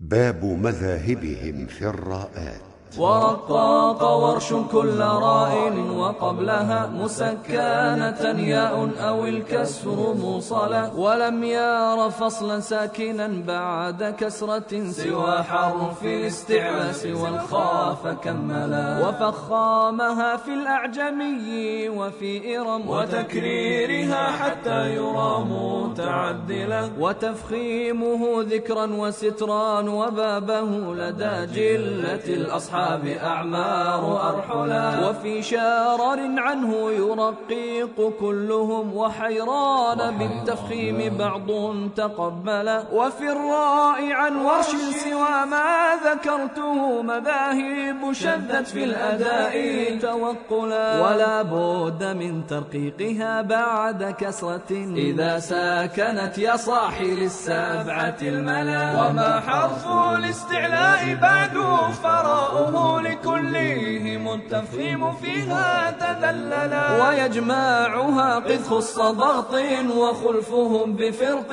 باب 0.00 0.44
مذاهبهم 0.44 1.66
في 1.66 1.86
الراءات 1.86 2.60
ورقاق 2.96 4.02
ورش 4.16 4.52
كل 4.72 4.98
راء 5.00 5.52
وقبلها 5.96 6.86
مسكانة 6.86 8.22
ياء 8.40 8.90
أو 9.08 9.26
الكسر 9.26 10.14
موصلا 10.14 10.90
ولم 10.96 11.44
يار 11.44 12.10
فصلا 12.10 12.60
ساكنا 12.60 13.42
بعد 13.46 14.14
كسرة 14.18 14.90
سوى 14.90 15.42
حرف 15.42 16.04
الاستعلاس 16.04 17.06
والخاف 17.06 18.06
كملا 18.06 19.08
وفخامها 19.08 20.36
في 20.36 20.54
الأعجمي 20.54 21.88
وفي 21.88 22.58
إرم 22.58 22.88
وتكريرها 22.88 24.30
حتى 24.30 24.94
يرى 24.94 25.44
متعدلا 25.50 26.90
وتفخيمه 26.98 28.42
ذكرا 28.42 28.86
وسترا 28.86 29.80
وبابه 29.80 30.94
لدى 30.94 31.36
جلة 31.54 32.24
الأصحاب 32.34 32.77
الأصحاب 32.78 33.06
أعمار 33.06 34.02
أرحلا 34.30 35.08
وفي 35.08 35.42
شارر 35.42 36.20
عنه 36.38 36.90
يرقيق 36.90 38.12
كلهم 38.20 38.96
وحيران 38.96 40.18
بالتفخيم 40.18 41.16
بعض 41.18 41.48
تقبلا 41.96 42.82
وفي 42.92 43.32
الراء 43.32 44.12
عن 44.12 44.36
ورش 44.36 44.70
سوى 45.04 45.46
ما 45.50 45.98
ذكرته 46.04 47.02
مذاهب 47.02 48.12
شدت 48.12 48.66
في 48.66 48.84
الأداء 48.84 49.54
توقلا. 49.98 51.00
ولا 51.02 51.42
بد 51.42 52.04
من 52.04 52.46
ترقيقها 52.46 53.42
بعد 53.42 54.14
كسرة. 54.18 54.70
إذا 54.96 55.38
ساكنت 55.38 56.38
يا 56.38 56.56
صاحي 56.56 57.14
للسبعة 57.14 58.18
الملا. 58.22 58.84
وما 59.00 59.40
حرف 59.40 59.86
الاستعلاء 60.18 61.14
بعد 61.22 61.56
فراء 62.58 63.00
لكلهم 63.00 64.17
التفخيم 64.34 65.12
فيها 65.12 65.90
تذللا 65.90 67.08
ويجمعها 67.08 68.42
خص 68.68 68.98
ضغط 68.98 69.54
وخلفهم 69.96 70.96
بفرق 70.96 71.52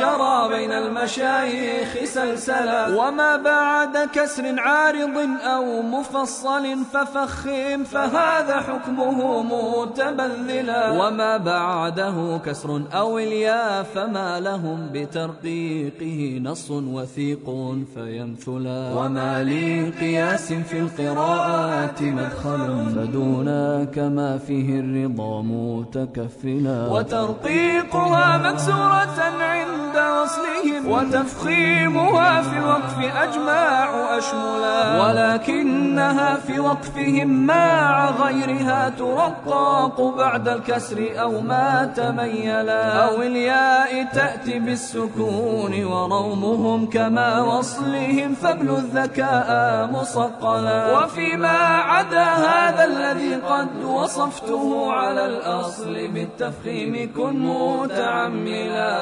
جرى 0.00 0.48
بين 0.48 0.72
المشايخ 0.72 2.04
سلسلا. 2.04 2.96
وما 2.96 3.36
بعد 3.36 4.08
كسر 4.14 4.54
عارض 4.58 5.16
أو 5.54 5.82
مفصل 5.82 6.64
ففخم 6.92 7.84
فهذا 7.84 8.56
حكمه 8.60 9.42
متبذلا. 9.42 10.90
وما 10.90 11.36
بعده 11.36 12.40
كسر 12.46 12.82
أو 12.92 13.18
الياء 13.18 13.82
فما 13.82 14.40
لهم 14.40 14.88
بترقيقه 14.92 16.40
نص 16.42 16.70
وثيق 16.70 17.46
فيمثلا. 17.94 18.92
وما 18.94 19.42
لي 19.42 19.90
قياس 19.90 20.52
في 20.52 20.78
القراءات 20.78 22.00
مدخل 22.16 22.94
فدونا 22.94 23.84
كما 23.94 24.38
فيه 24.38 24.80
الرضا 24.80 25.42
متكفلا. 25.42 26.78
وترقيقها 26.94 28.26
مكسورة 28.38 29.18
عند 29.40 29.96
وصلهم 30.16 30.82
وتفخيمها 30.92 32.42
في 32.42 32.56
الوقف 32.58 32.98
أجمع 33.24 33.73
أشملا 34.18 35.02
ولكنها 35.02 36.34
في 36.36 36.60
وقفهم 36.60 37.46
مع 37.46 38.10
غيرها 38.10 38.88
ترقاق 38.98 40.00
بعد 40.16 40.48
الكسر 40.48 41.20
أو 41.20 41.40
ما 41.40 41.92
تميلا. 41.96 43.04
أو 43.04 43.22
الياء 43.22 44.04
تأتي 44.14 44.58
بالسكون 44.58 45.84
ورومهم 45.84 46.90
كما 46.90 47.40
وصلهم 47.40 48.34
فابل 48.34 48.70
الذكاء 48.70 49.88
مصقلا 49.92 50.98
وفيما 50.98 51.58
عدا 51.92 52.24
هذا 52.24 52.84
الذي 52.84 53.34
قد 53.34 53.84
وصفته 53.84 54.92
على 54.92 55.26
الأصل 55.26 56.08
بالتفخيم 56.08 57.12
كن 57.16 57.38
متعملا. 57.38 58.94